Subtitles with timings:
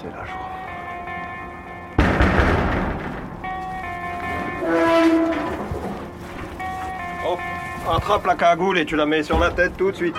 [0.00, 0.50] c'est la joie.
[7.26, 7.38] Oh,
[7.90, 10.16] attrape la cagoule et tu la mets sur la tête tout de suite.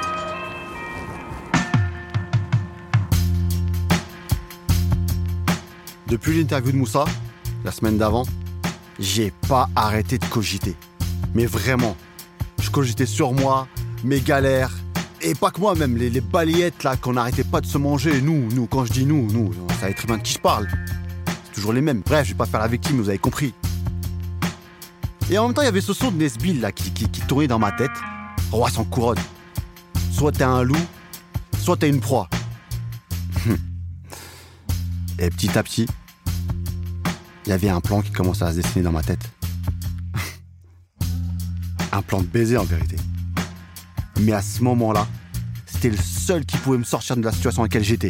[6.07, 7.05] Depuis l'interview de Moussa,
[7.63, 8.25] la semaine d'avant,
[8.99, 10.75] j'ai pas arrêté de cogiter.
[11.33, 11.97] Mais vraiment,
[12.61, 13.67] je cogitais sur moi,
[14.03, 14.71] mes galères,
[15.25, 18.21] et pas que moi même, les, les balayettes là qu'on n'arrêtait pas de se manger.
[18.21, 20.67] Nous, nous, quand je dis nous, nous, vous savez très bien de qui je parle.
[21.45, 22.03] C'est toujours les mêmes.
[22.05, 23.53] Bref, je vais pas faire la victime, vous avez compris.
[25.31, 27.21] Et en même temps, il y avait ce son de Nesbill là qui, qui, qui
[27.21, 27.91] tournait dans ma tête.
[28.51, 29.17] Roi sans couronne.
[30.11, 30.77] Soit t'es un loup,
[31.59, 32.29] soit t'es une proie.
[35.19, 35.87] Et petit à petit,
[37.45, 39.31] il y avait un plan qui commençait à se dessiner dans ma tête.
[41.91, 42.97] un plan de baiser en vérité.
[44.21, 45.07] Mais à ce moment-là,
[45.65, 48.09] c'était le seul qui pouvait me sortir de la situation dans laquelle j'étais.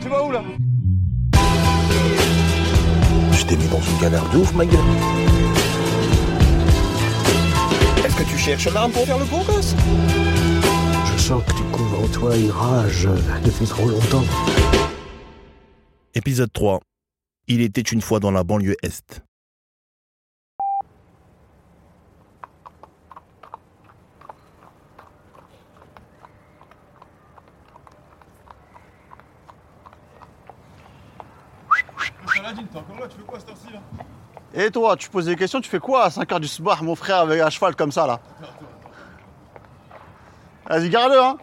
[0.00, 0.42] Tu vas où là?
[3.32, 4.78] Je t'ai mis dans une galère de ouf, ma gueule.
[8.04, 9.74] Est-ce que tu cherches l'arme pour faire le beau gosse?
[11.28, 13.06] Sens que tu couvres en toi une rage
[13.44, 14.24] depuis trop longtemps.
[16.14, 16.80] Épisode 3.
[17.48, 19.22] Il était une fois dans la banlieue Est.
[32.24, 35.36] Paladine, t'es encore là, tu fais quoi cette heure-ci là Et toi, tu poses des
[35.36, 38.06] questions, tu fais quoi à 5h du soir, mon frère, avec un cheval comme ça
[38.06, 38.18] là?
[40.68, 41.38] Vas-y, garde-le, hein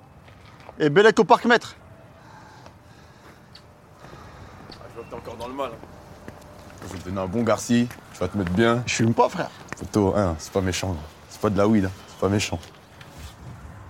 [0.79, 1.75] Et Bellec au parc maître.
[4.71, 5.71] Je vois que t'es encore dans le mal.
[6.83, 8.83] Je vais te donner un bon garci, tu vas te mettre bien.
[8.85, 9.49] Je fume pas, frère.
[9.77, 10.89] Photo, hein, c'est pas méchant.
[10.89, 10.99] gros.
[11.29, 12.59] C'est pas de la weed, hein, c'est pas méchant.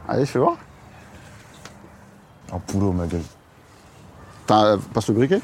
[0.07, 0.55] Allez, fais voir.
[2.53, 3.23] Un poulot, ma gueule.
[4.47, 5.41] T'as, passe le briquet?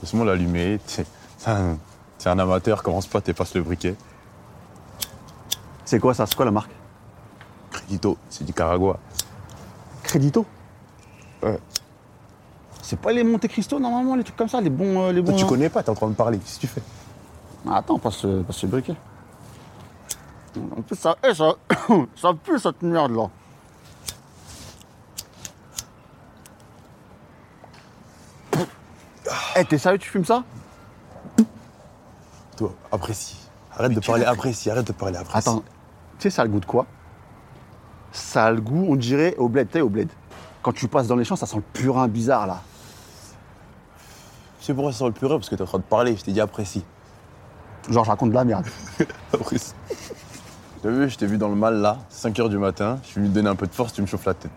[0.00, 0.78] Laisse-moi l'allumer.
[0.86, 1.04] T'es
[1.42, 1.78] t'es un,
[2.18, 3.96] t'es un amateur, commence pas, t'es passe le briquet.
[5.84, 6.26] C'est quoi ça?
[6.26, 6.70] C'est quoi la marque?
[7.86, 8.98] Crédito, c'est du Caragua.
[10.02, 10.44] Crédito
[11.42, 11.58] Ouais.
[12.82, 15.00] C'est pas les Monte Cristo normalement, les trucs comme ça, les bons.
[15.02, 16.38] euh, les Toi, bons tu connais pas, t'es en train de parler.
[16.38, 16.82] Qu'est-ce que tu fais?
[17.68, 18.94] Ah, Attends, passe, le- passe le briquet.
[20.76, 21.54] En plus, ça, eh, ça,
[22.16, 23.28] ça pue cette merde là.
[29.56, 30.44] Eh, t'es sérieux, tu fumes ça?
[32.56, 33.38] Toi, apprécie.
[33.76, 35.48] Arrête de parler apprécie, arrête de parler apprécie.
[35.48, 35.64] Attends, tu
[36.20, 36.86] sais, ça a le goût de quoi?
[38.16, 40.08] Ça a le goût, on dirait, au bled, tu sais, au bled.
[40.62, 42.62] Quand tu passes dans les champs, ça sent le purin bizarre là.
[44.58, 46.24] Tu sais pourquoi ça sent le purée Parce que t'es en train de parler, je
[46.24, 46.82] t'ai dit apprécie.
[47.90, 48.66] Genre, je raconte de la merde.
[49.32, 49.74] Apprécie.
[50.82, 53.28] T'as vu, je t'ai vu dans le mal là, 5h du matin, je suis venu
[53.30, 54.50] te donner un peu de force, tu me chauffes la tête.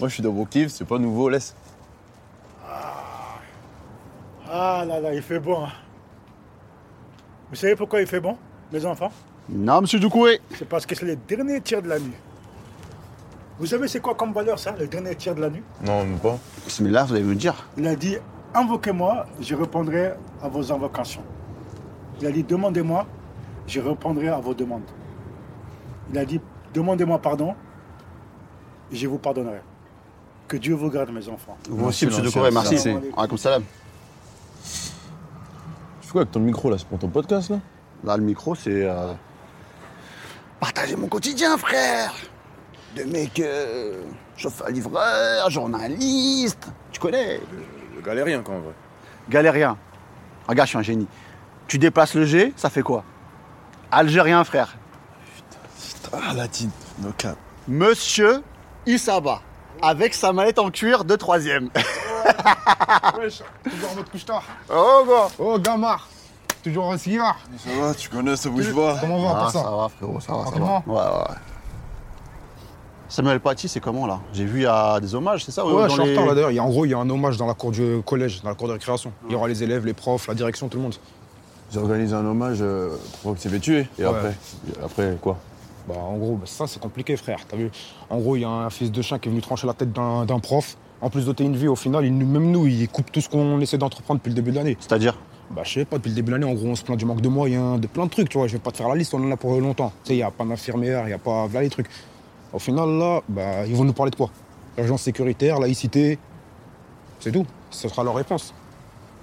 [0.00, 1.54] Moi je suis dans mon kiff, c'est pas nouveau, laisse.
[4.50, 5.64] Ah là là, il fait bon.
[5.64, 5.70] hein.
[7.50, 8.36] Vous savez pourquoi il fait bon,
[8.72, 9.12] mes enfants?
[9.48, 12.14] Non, monsieur Doucouré C'est parce que c'est le dernier tir de la nuit.
[13.58, 15.62] Vous savez c'est quoi comme valeur ça, le dernier tir de la nuit?
[15.82, 16.38] Non, même pas.
[16.66, 17.54] Bismillah, vous allez me dire.
[17.78, 18.16] Il a dit
[18.54, 20.12] invoquez-moi, je répondrai
[20.42, 21.22] à vos invocations.
[22.20, 23.06] Il a dit demandez-moi,
[23.66, 24.88] je répondrai à vos demandes.
[26.10, 26.40] Il a dit
[26.74, 27.54] demandez-moi pardon,
[28.92, 29.60] et je vous pardonnerai.
[30.48, 31.56] Que Dieu vous garde, mes enfants.
[31.68, 32.88] Vous aussi, monsieur merci, Doucouré, merci.
[33.16, 33.62] Alaykoum salam.
[36.00, 37.58] Tu fais quoi avec ton micro là C'est pour ton podcast là
[38.04, 38.84] Là, le micro, c'est.
[38.84, 39.12] euh,
[40.60, 42.12] Partager mon quotidien, frère
[42.96, 43.38] De mec.
[43.40, 44.02] euh,
[44.36, 46.66] chauffeur-livreur, journaliste.
[46.92, 47.40] Tu connais
[47.94, 48.72] Le galérien quand en vrai.
[49.28, 49.76] Galérien.
[50.48, 51.08] Regarde, je suis un génie.
[51.68, 53.04] Tu déplaces le G, ça fait quoi?
[53.90, 54.76] Algérien, frère.
[56.12, 56.70] Ah la tine,
[57.00, 57.36] no cap.
[57.68, 58.42] Monsieur
[58.86, 59.40] Issaba.
[59.82, 61.68] Avec sa mallette en cuir de troisième.
[63.18, 64.42] Wesh, toujours en mode couche-tard.
[64.70, 66.08] oh, gars Oh, Gamard,
[66.62, 67.38] toujours un cigare.
[67.58, 68.96] Ça va, tu connais, ça bouge pas.
[69.00, 70.82] Comment on va Ah, pour ça ça va, frérot, ça va, ça va.
[70.86, 71.36] Ouais, ouais.
[73.08, 74.20] Samuel Paty, c'est comment là?
[74.32, 75.64] J'ai vu il y a des hommages, c'est ça?
[75.64, 76.50] Ouais, dans je suis en retard là d'ailleurs.
[76.50, 78.42] Il y a- En gros, il y a un hommage dans la cour du collège,
[78.42, 79.12] dans la cour de récréation.
[79.28, 80.94] Il y aura les élèves, les profs, la direction, tout le monde.
[81.72, 82.90] J'ai organisé un hommage euh,
[83.22, 83.86] pour que tu fait tuer.
[83.98, 84.08] Et Ouais.
[84.08, 84.34] après
[84.84, 85.36] Après quoi?
[85.88, 87.38] Bah, en gros, bah, ça c'est compliqué, frère.
[87.48, 87.70] T'as vu?
[88.10, 89.92] En gros, il y a un fils de chien qui est venu trancher la tête
[89.92, 90.76] d'un d'un prof.
[91.00, 93.28] En plus d'ôter une vie, au final, il, nous- même nous, il coupe tout ce
[93.28, 94.76] qu'on essaie d'entreprendre depuis le début de l'année.
[94.80, 95.14] C'est-à-dire?
[95.50, 97.04] Bah, je sais pas, depuis le début de l'année, en gros, on se plaint du
[97.04, 98.48] manque de moyens, de plein de trucs, tu vois.
[98.48, 99.92] Je vais pas te faire la liste, on en a pour longtemps.
[100.02, 101.46] Tu sais, il y a pas d'infirmière, il y a pas.
[101.46, 101.86] Voilà les trucs.
[102.52, 104.30] Au final, là, bah, ils vont nous parler de quoi?
[104.78, 106.18] Urgence sécuritaire, laïcité.
[107.20, 107.46] C'est tout.
[107.70, 108.54] Ce sera leur réponse.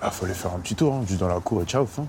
[0.01, 2.05] Ah, faut aller faire un petit tour, hein, juste dans la cour et ciao, fin.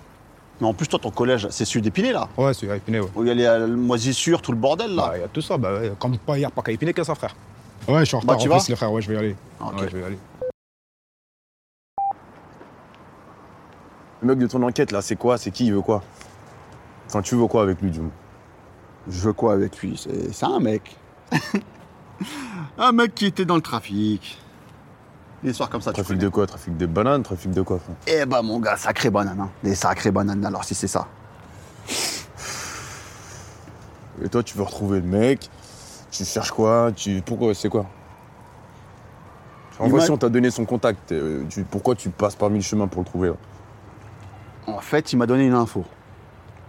[0.61, 2.29] Mais en plus, toi, ton collège, c'est celui d'Épinay, là.
[2.37, 3.09] Ouais, c'est à Épinay, ouais.
[3.15, 5.09] Où il y a les euh, moisissures, tout le bordel, là.
[5.09, 5.71] Bah, il y a tout ça, bah.
[5.99, 7.35] Comme pas, il n'y a pas qu'à Épinay que ça, frère.
[7.89, 9.15] Ouais, je suis en Bah, retard tu en vas plus, les frères, ouais, je vais
[9.15, 9.37] y aller.
[9.61, 9.67] Ah.
[9.75, 10.19] Ouais, je vais y aller.
[14.23, 15.37] Le mec de ton enquête, là, c'est quoi?
[15.39, 16.03] C'est qui Il veut quoi?
[17.07, 18.11] Enfin, tu veux quoi avec lui, du moins?
[19.09, 20.01] Je veux quoi avec lui?
[20.03, 20.97] C'est c'est un mec.
[22.79, 24.39] un mec qui était dans le trafic.
[25.43, 26.47] Des histoires comme ça, Trafic de quoi?
[26.47, 27.23] Trafic de bananes?
[27.23, 29.39] Trafic de quoi, Eh bah, mon gars, sacré banane.
[29.41, 29.51] Hein.
[29.63, 31.07] Des sacrés bananes, alors, si c'est ça.
[34.23, 35.51] Et toi, tu veux retrouver le mec?
[36.11, 36.93] Tu cherches quoi?
[36.95, 37.21] Tu...
[37.27, 37.85] Pourquoi C'est quoi?
[39.79, 42.63] En vrai, si on t'a donné son contact, euh, tu- pourquoi tu passes par mille
[42.63, 43.35] chemins pour le trouver là?
[44.67, 45.85] En fait, il m'a donné une info.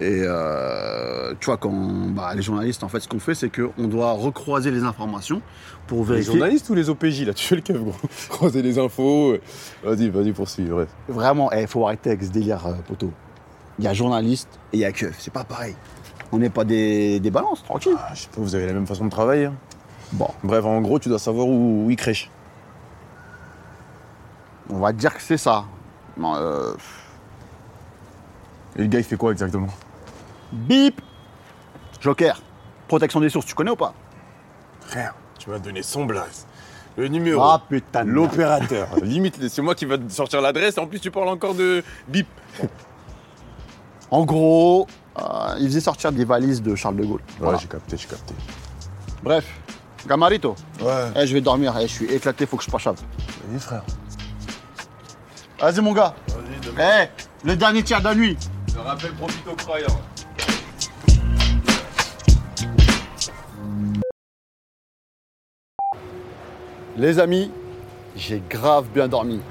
[0.01, 3.87] Et euh, tu vois, quand bah, les journalistes, en fait, ce qu'on fait, c'est qu'on
[3.87, 5.41] doit recroiser les informations
[5.87, 6.33] pour Les vérifier.
[6.33, 7.93] journalistes ou les OPJ là Tu fais le keuf, gros.
[8.29, 9.31] Croiser les infos.
[9.33, 9.41] euh,
[9.83, 10.89] Vas-y, vas-y, poursuis, bref.
[11.07, 13.11] Vraiment, il faut arrêter avec ce délire, euh, poteau.
[13.79, 15.15] Il y a journaliste et il y a keuf.
[15.19, 15.75] C'est pas pareil.
[16.33, 17.95] On n'est pas des, des balances, tranquille.
[17.97, 19.45] Ah, je sais pas, vous avez la même façon de travailler.
[19.45, 19.53] hein.
[20.11, 22.29] Bon, Bref, en gros, tu dois savoir où, où il crèche.
[24.69, 25.63] on va dire que c'est ça.
[26.17, 26.73] Non, euh,
[28.77, 29.67] Et le gars, il fait quoi exactement?
[30.51, 31.01] Bip
[32.01, 32.41] Joker,
[32.87, 33.93] protection des sources, tu connais ou pas?
[34.81, 36.45] Frère, tu m'as donné son blaze.
[36.97, 37.41] Le numéro.
[37.41, 38.03] Ah putain.
[38.05, 38.87] L'opérateur.
[39.01, 40.77] Limite, c'est moi qui va te sortir l'adresse.
[40.77, 42.27] En plus, tu parles encore de bip.
[44.11, 44.87] En gros,
[45.17, 47.19] euh, il faisait sortir des valises de Charles de Gaulle.
[47.21, 47.57] Ouais, Voilà.
[47.57, 48.33] j'ai capté, j'ai capté.
[49.23, 49.45] Bref,
[50.07, 51.11] Gamarito, Ouais.
[51.17, 52.95] eh, je vais dormir, eh, je suis éclaté, faut que je pachave.
[53.49, 53.83] Vas-y, frère.
[55.59, 56.13] Vas-y mon gars.
[56.79, 57.07] Eh,
[57.45, 58.37] le dernier tiers de la nuit.
[58.73, 59.99] Je rappelle, profite aux croyants.
[66.97, 67.51] Les amis,
[68.15, 69.41] j'ai grave bien dormi.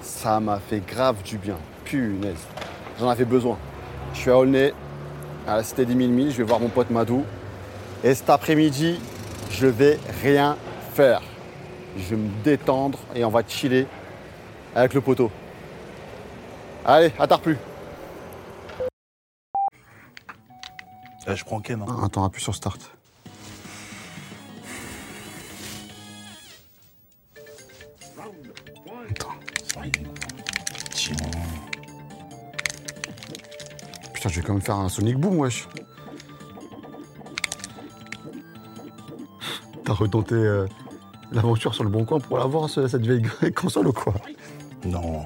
[0.00, 1.56] Ça m'a fait grave du bien.
[1.84, 2.46] Punaise.
[2.98, 3.58] J'en avais besoin.
[4.14, 4.72] Je suis à Aulnay,
[5.46, 6.30] à la cité des mille milles.
[6.30, 7.24] Je vais voir mon pote Madou.
[8.04, 8.98] Et cet après-midi,
[9.50, 10.56] je vais rien
[10.94, 11.20] faire.
[11.98, 13.86] Je vais me détendre et on va chiller
[14.74, 15.30] avec le poteau.
[16.84, 17.58] Allez, à tard plus.
[21.26, 21.82] Eh, je prends Ken.
[21.82, 21.96] hein.
[22.02, 22.97] Attends, appuie sur start.
[30.92, 31.16] Tiens.
[34.12, 35.68] Putain, je vais quand même faire un Sonic Boom, wesh.
[39.84, 40.66] T'as retenté euh,
[41.32, 43.22] l'aventure sur le bon coin pour l'avoir, ce- cette vieille
[43.54, 44.14] console ou quoi?
[44.84, 45.24] Non.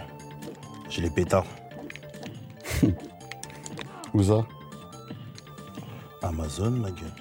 [0.88, 1.46] J'ai les pétards.
[4.14, 4.46] Où ça?
[6.22, 7.12] Amazon, ma gueule.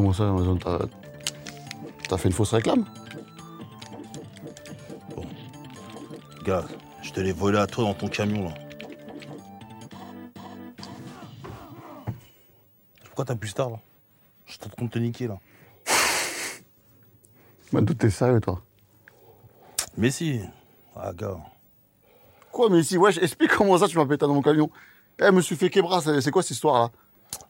[0.00, 0.78] Comment ça, Amazon T'as
[2.08, 2.86] t'as fait une fausse réclame?
[6.42, 6.64] Gars,
[7.02, 8.54] je te l'ai volé à toi dans ton camion, là.
[13.04, 13.80] Pourquoi t'as plus tard, là?
[14.46, 15.38] Je suis en train de te niquer, là.
[17.72, 18.62] Madou, t'es sérieux, toi?
[19.98, 20.40] Mais si.
[20.96, 21.36] Ah, gars.
[22.50, 24.70] Quoi, mais si, wesh, explique comment ça tu m'as pété dans mon camion.
[25.22, 26.90] Eh, me suis fait québra, c'est quoi cette histoire-là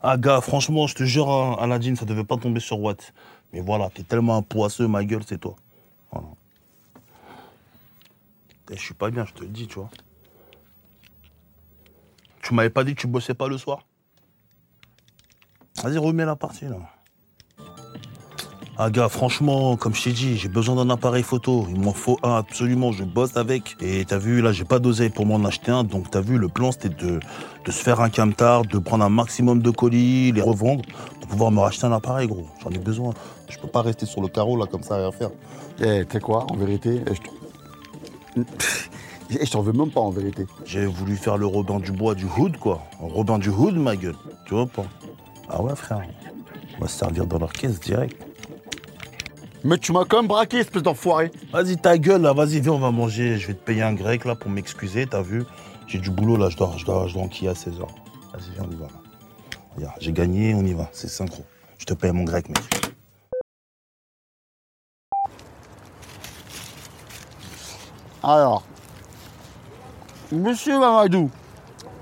[0.02, 3.12] Ah, gars, franchement, je te jure, hein, Aladdin, ça devait pas tomber sur Watt.
[3.52, 5.56] Mais voilà, t'es tellement un poisseux, ma gueule, c'est toi.
[6.12, 6.28] Voilà.
[8.70, 9.90] Eh, Je suis pas bien, je te le dis, tu vois.
[12.42, 13.86] Tu m'avais pas dit que tu bossais pas le soir?
[15.82, 16.78] Vas-y, remets la partie, là.
[18.82, 21.66] Ah, gars, franchement, comme je t'ai dit, j'ai besoin d'un appareil photo.
[21.68, 23.76] Il m'en faut un absolument, je bosse avec.
[23.82, 25.84] Et t'as vu, là, j'ai pas d'oseille pour m'en acheter un.
[25.84, 27.20] Donc, t'as vu, le plan, c'était de,
[27.66, 30.82] de se faire un camtar, de prendre un maximum de colis, les revendre,
[31.20, 32.46] pour pouvoir me racheter un appareil, gros.
[32.62, 33.12] J'en ai besoin.
[33.50, 35.30] Je peux pas rester sur le carreau, là, comme ça, à rien faire.
[35.82, 38.42] Eh, tu sais quoi, en vérité, eh, je t'en...
[39.38, 40.46] Eh, je t'en veux même pas, en vérité.
[40.64, 42.80] J'ai voulu faire le Robin du Bois du Hood, quoi.
[43.02, 44.16] Un Robin du Hood, ma gueule.
[44.46, 44.86] Tu vois pas?
[45.50, 46.00] Ah ouais, frère.
[46.78, 48.29] On va se servir dans leur caisse direct.
[49.62, 51.30] Mais tu m'as quand même braqué, espèce d'enfoiré.
[51.52, 53.38] Vas-y, ta gueule, là, vas-y, viens, on va manger.
[53.38, 55.44] Je vais te payer un grec, là, pour m'excuser, t'as vu
[55.86, 57.80] J'ai du boulot, là, je dois, je dois, je dois enquiller à 16h.
[57.80, 59.00] Vas-y, viens, on y va, là.
[59.76, 61.44] Regarde, j'ai gagné, on y va, c'est synchro.
[61.78, 62.58] Je te paye mon grec, mec.
[68.22, 68.62] Alors,
[70.32, 71.30] monsieur Mamadou,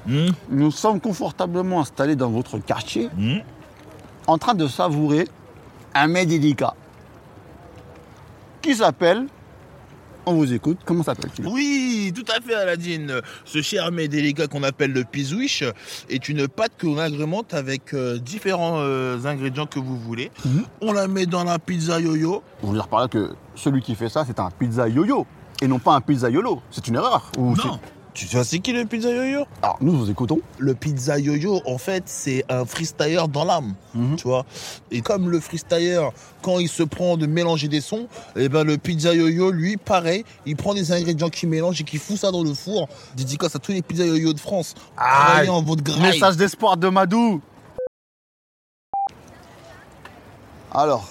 [0.07, 3.39] Hmm nous sommes confortablement installés dans votre quartier, Hmm
[4.27, 5.27] en train de savourer
[5.95, 6.75] un mets délicat
[8.63, 9.27] qui s'appelle.
[10.27, 13.23] On vous écoute, comment s'appelle-t-il Oui, tout à fait, Aladine.
[13.47, 15.65] Ce cher mais délicat qu'on appelle le pizouiche
[16.11, 20.31] est une pâte que l'on agrémente avec euh, différents euh, ingrédients que vous voulez.
[20.45, 20.65] Mhm.
[20.83, 22.43] On la met dans la pizza yo-yo.
[22.63, 25.27] Vous dire par là que celui qui fait ça, c'est un pizza yo-yo.
[25.63, 26.61] et non pas un pizzaiolo.
[26.71, 27.33] C'est une erreur.
[27.39, 27.81] Ou Non.
[28.19, 30.41] Tu sais c'est qui le pizza yo-yo Alors, nous vous écoutons.
[30.59, 34.17] Le pizza yo-yo, en fait, c'est un freestyler dans l'âme, Mhm.
[34.17, 34.45] tu vois.
[34.91, 36.01] Et comme le freestyler,
[36.43, 40.25] quand il se prend de mélanger des sons, et ben le pizza yo-yo, lui, pareil,
[40.47, 42.89] il prend des ingrédients qu'il mélange et qu'il fout ça dans le four.
[43.17, 44.75] Dédicace à tous les pizza yo-yo de France.
[44.97, 46.01] Travaillez en votre graille.
[46.11, 47.41] Message d'espoir de Madou.
[50.73, 51.07] Alors,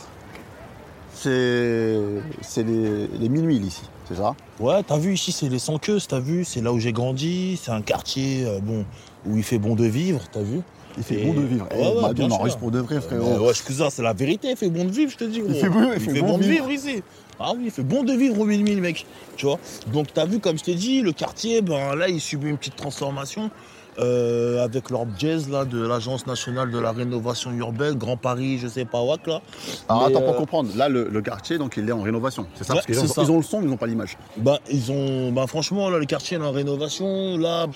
[1.13, 1.99] c'est
[2.41, 5.99] c'est les, les milles ici, c'est ça Ouais, t'as vu ici, c'est les sans queues,
[6.07, 8.85] t'as vu, c'est là où j'ai grandi, c'est un quartier euh, bon
[9.25, 10.61] où il fait bon de vivre, t'as vu.
[10.97, 11.65] Il fait Et- bon de vivre.
[11.71, 12.35] Ouais, Eh, ouais, Madou, bien on sûr.
[12.39, 13.45] enregistre pour de vrai, frérot.
[13.47, 15.41] ouais, cousin, c'est la vérité, il fait bon de vivre, je te dis.
[15.41, 15.53] gros.
[15.53, 17.03] fait bon- il fait bon de de vivre ici.
[17.39, 19.05] Ah oui, il fait bon de vivre au mille mille, mec.
[19.35, 19.59] Tu vois.
[19.93, 22.75] Donc t'as vu, comme je t'ai dit, le quartier, ben là, il subit une petite
[22.75, 23.51] transformation.
[23.99, 28.67] Euh, avec leur jazz là de l'agence nationale de la rénovation urbaine, Grand Paris, je
[28.67, 29.41] sais pas what là.
[29.89, 32.45] Alors Mais, attends, pour euh, comprendre, là, le, le quartier, donc, il est en rénovation,
[32.55, 33.23] c'est ça Ouais, Parce ont, ça.
[33.23, 34.17] ils ont le son, mais ils n'ont pas l'image.
[34.37, 37.37] Bah, ils ont, bah, franchement, là, le quartier est en rénovation.
[37.37, 37.67] Là,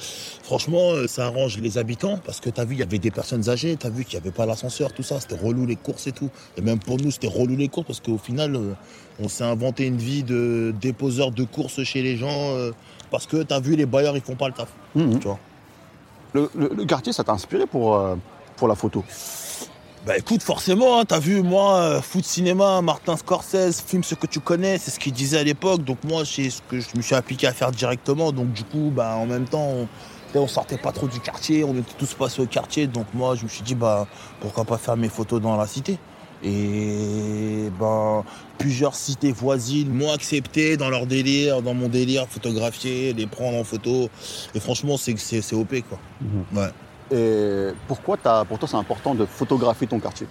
[0.43, 3.49] franchement, euh, ça arrange les habitants parce que t'as vu, il y avait des personnes
[3.49, 3.75] âgées.
[3.77, 5.19] T'as vu qu'il n'y avait pas l'ascenseur, tout ça.
[5.19, 6.29] C'était relou les courses et tout.
[6.57, 8.57] Et même pour nous, c'était relou les courses parce qu'au final,
[9.19, 12.55] on s'est inventé une vie de déposeur de courses chez les gens
[13.09, 14.69] parce que t'as vu, les bailleurs, ils font pas le taf.
[14.95, 15.19] Mhm.
[15.19, 15.39] Tu vois.
[16.33, 18.15] Le, quartier, ça t'a inspiré pour, euh,
[18.61, 19.03] la photo?
[20.05, 24.27] Bah écoute, forcément, hein, t'as vu, moi, euh, foot cinéma, Martin Scorsese, filme ce que
[24.27, 25.83] tu connais, c'est ce qu'il disait à l'époque.
[25.83, 28.31] Donc moi, c'est ce que je me suis appliqué à faire directement.
[28.31, 29.87] Donc du coup, bah en même temps, on,
[30.35, 32.87] on sortait pas trop du quartier, on était tous passés au quartier.
[32.87, 34.07] Donc moi, je me suis dit, bah
[34.39, 35.99] pourquoi pas faire mes photos dans la cité
[36.43, 38.23] et ben,
[38.57, 43.63] plusieurs cités voisines m'ont accepté dans leur délire, dans mon délire, photographier, les prendre en
[43.63, 44.09] photo.
[44.55, 45.99] Et franchement, c'est c'est c'est OP quoi.
[46.53, 46.69] Ouais.
[47.13, 50.27] Et pourquoi t'as- pour toi, c'est important de photographier ton quartier?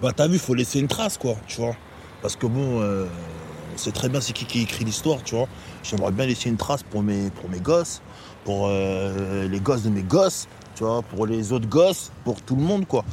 [0.00, 1.74] Bah t'as vu, faut laisser une trace quoi, tu vois.
[2.22, 3.06] Parce que bon, euh,
[3.74, 5.46] on sait très bien c'est qui qui écrit l'histoire, tu vois.
[5.82, 8.00] J'aimerais bien laisser une trace pour mes, pour mes gosses,
[8.44, 12.56] pour euh, les gosses de mes gosses, tu vois, pour les autres gosses, pour tout
[12.56, 13.04] le monde quoi.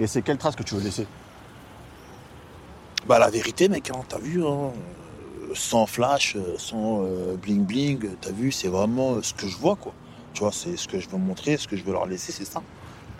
[0.00, 1.06] Et c'est quelle trace que tu veux laisser
[3.06, 4.72] Bah la vérité mec, hein, t'as vu, hein,
[5.54, 9.56] sans flash, euh, sans euh, bling bling, t'as vu, c'est vraiment euh, ce que je
[9.58, 9.92] vois quoi.
[10.32, 12.46] Tu vois, c'est ce que je veux montrer, ce que je veux leur laisser, c'est
[12.46, 12.62] ça.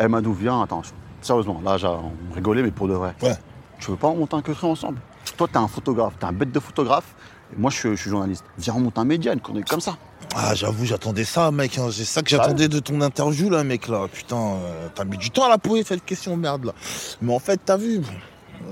[0.02, 0.80] Eh Madou, viens, attends,
[1.20, 3.14] sérieusement, là, j'ai- on rigolait, mais pour de vrai.
[3.22, 3.36] Ouais.
[3.78, 5.00] Tu veux pas monter un queutru ensemble?
[5.36, 7.14] Toi, t'es un photographe, t'es un bête de photographe,
[7.56, 8.44] moi, je suis, je suis journaliste.
[8.58, 9.96] Viens, on monte un média, une connerie comme ça.
[10.34, 11.76] Ah, j'avoue, j'attendais ça, mec.
[11.78, 11.88] hein.
[11.92, 14.06] C'est ça que j'attendais de ton interview, là, mec, là.
[14.12, 16.72] Putain, euh, t'as mis du temps à la poser cette question, merde, là.
[17.20, 18.00] Mais en fait, t'as vu,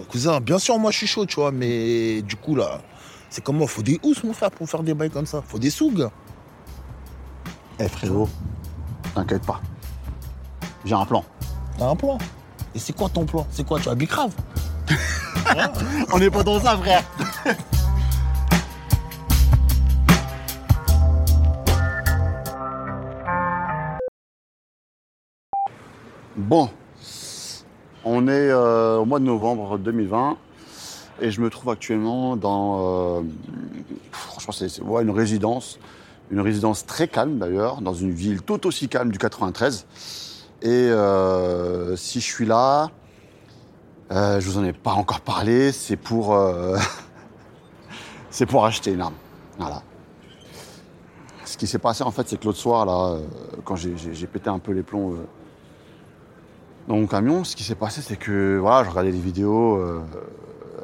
[0.09, 2.81] cousin, bien sûr, moi, je suis chaud, tu vois, mais du coup, là,
[3.31, 5.43] c'est comme moi, faut des housses, mon frère, pour faire des bails comme ça.
[5.47, 6.13] Faut des sous, gars.
[7.81, 8.29] Eh frérot,
[9.15, 9.61] t'inquiète pas.
[10.85, 11.25] J'ai un plan.
[11.79, 12.19] T'as un plan?
[12.75, 13.47] Et c'est quoi ton plan?
[13.51, 14.33] C'est quoi, tu as Bicrave
[16.13, 17.03] On n'est pas dans ça, frère
[26.49, 26.71] Bon,
[28.07, 30.39] on est euh, au mois de novembre 2020
[31.21, 33.23] et je me trouve actuellement dans, euh,
[35.03, 35.79] une résidence,
[36.31, 39.85] une résidence très calme d'ailleurs, dans une ville tout aussi calme du 93.
[40.63, 42.89] Et euh, si je suis là,
[44.11, 46.35] je vous en ai pas encore parlé, c'est pour,
[48.31, 49.17] c'est pour acheter une arme.
[49.59, 49.83] Voilà.
[51.45, 53.19] Ce qui s'est passé en fait, c'est que l'autre soir là,
[53.67, 55.15] quand j'ai- pété un peu les plombs
[56.89, 60.01] dans mon camion, ce qui s'est passé, c'est que voilà, je regardais des vidéos, euh,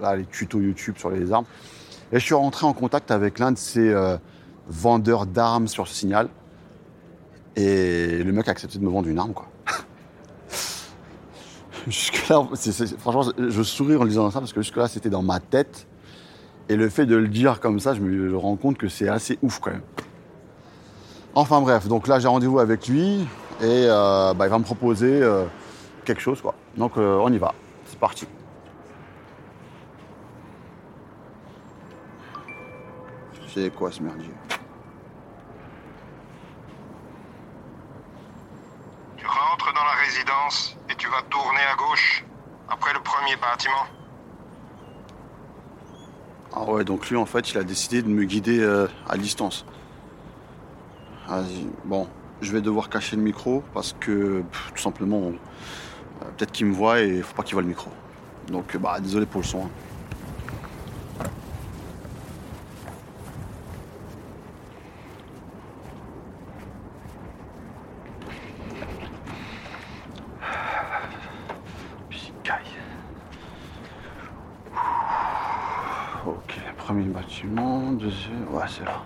[0.02, 1.46] là, les tutos YouTube sur les armes,
[2.12, 4.18] et je suis rentré en contact avec l'un de ces euh,
[4.68, 6.28] vendeurs d'armes sur signal,
[7.56, 9.46] et le mec a accepté de me vendre une arme, quoi.
[11.86, 12.46] Jusque-là,
[12.98, 15.86] franchement, je souris en disant ça parce que jusque-là, c'était dans ma tête.
[16.70, 19.38] Et le fait de le dire comme ça, je me rends compte que c'est assez
[19.42, 19.82] ouf quand même.
[21.34, 23.26] Enfin bref, donc là, j'ai rendez-vous avec lui
[23.60, 25.20] et euh, bah, il va me proposer
[26.04, 26.54] quelque chose, quoi.
[26.76, 27.54] Donc euh, on y va.
[27.86, 28.26] C'est parti.
[33.52, 34.30] C'est quoi ce merdier?
[39.16, 42.24] Tu rentres dans la résidence et tu vas tourner à gauche,
[42.68, 43.86] après le premier bâtiment.
[46.52, 49.64] Ah ouais, donc lui, en fait, il a décidé de me guider euh, à distance.
[51.28, 52.08] Vas-y, bon,
[52.40, 55.38] je vais devoir cacher le micro parce que, pff, tout simplement, on-
[56.20, 57.90] peut-être qu'il me voit et faut pas qu'il voit le micro.
[58.48, 59.64] Donc, euh, bah, désolé pour le son.
[59.64, 59.70] hein.
[76.26, 78.46] Ok, premier bâtiment, deuxième.
[78.50, 79.02] Ouais, c'est là.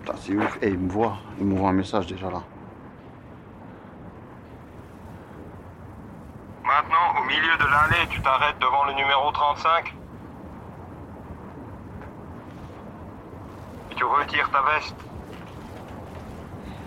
[0.00, 0.58] Putain, c'est ouf.
[0.62, 1.16] Et il me voit.
[1.38, 2.42] Il m'envoie un message déjà là.
[6.64, 9.94] Maintenant, au milieu de l'allée, tu t'arrêtes devant le numéro 35.
[13.92, 14.96] Et tu retires ta veste.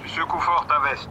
[0.04, 1.10] Tu secoues fort ta veste.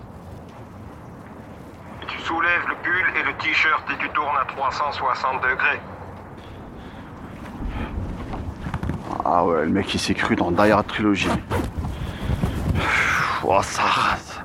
[2.02, 5.80] Et tu soulèves le pull et le t-shirt et tu tournes à 360 degrés.
[9.24, 11.28] Ah ouais, le mec il s'est cru dans Hard Trilogy.
[13.44, 14.42] Oh, ça rase.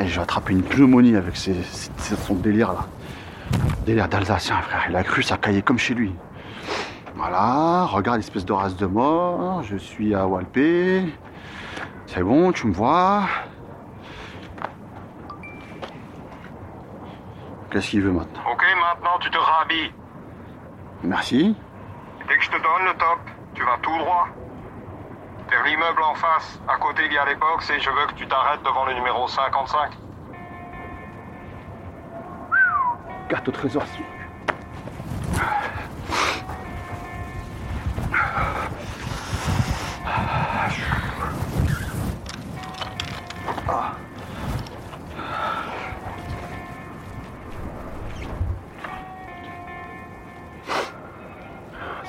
[0.00, 1.64] Et je vais attraper une pneumonie avec ses-
[2.26, 2.86] son délire là.
[3.84, 4.86] Délire d'Alsacien, frère.
[4.88, 6.14] Il a cru ça caillait comme chez lui.
[7.16, 9.62] Voilà, regarde l'espèce de race de mort.
[9.62, 11.04] Je suis à Walpé.
[12.06, 13.24] C'est bon, tu me vois.
[17.70, 18.40] Qu'est-ce qu'il veut maintenant?
[18.50, 19.92] Ok, maintenant tu te rhabilles.
[21.02, 21.54] Merci.
[22.26, 23.18] Dès que je te donne le top,
[23.54, 24.28] tu vas tout droit.
[25.50, 28.14] Vers l'immeuble en face, à côté il y a les box et je veux que
[28.14, 29.90] tu t'arrêtes devant le numéro 55.
[33.28, 33.82] Carte au trésor.
[43.66, 43.92] Ah.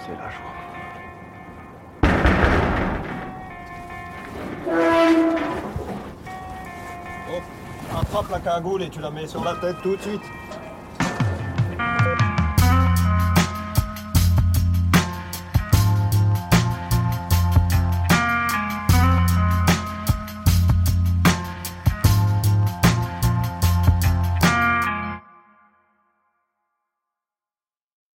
[0.05, 0.51] C'est là, je crois.
[7.99, 10.21] Attrape la cagoule et tu la mets sur la tête tout de suite.